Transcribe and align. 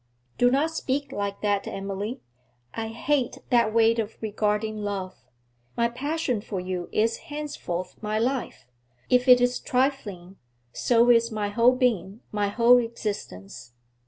'Do 0.39 0.49
not 0.49 0.71
speak 0.71 1.11
like 1.11 1.41
that, 1.41 1.67
Emily; 1.67 2.21
I 2.73 2.87
hate 2.87 3.37
that 3.51 3.71
way 3.71 3.93
of 3.97 4.17
regarding 4.19 4.79
love! 4.81 5.13
My 5.77 5.89
passion 5.89 6.41
for 6.41 6.59
you 6.59 6.89
is 6.91 7.17
henceforth 7.29 7.95
my 8.01 8.17
life; 8.17 8.65
if 9.11 9.27
it 9.27 9.39
is 9.39 9.59
trifling, 9.59 10.37
so 10.73 11.11
is 11.11 11.31
my 11.31 11.49
whole 11.49 11.75
being, 11.75 12.21
my 12.31 12.47
whole 12.47 12.79
existence. 12.79 13.73